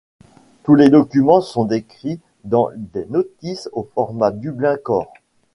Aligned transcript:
Tous 0.63 0.73
les 0.73 0.89
documents 0.89 1.41
sont 1.41 1.65
décrits 1.65 2.19
dans 2.43 2.71
des 2.75 3.05
notices 3.05 3.69
au 3.71 3.83
format 3.93 4.31
Dublin 4.31 4.75
Core. 4.83 5.13